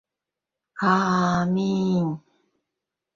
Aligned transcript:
А-а-а-ми-инь! 0.91 2.13